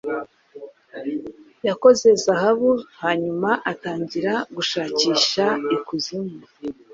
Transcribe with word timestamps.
Yakoze 1.67 2.07
zahabu 2.23 2.69
hanyuma 3.01 3.49
atangira 3.71 4.33
gushakisha 4.55 5.45
ikuzimu 5.75 6.35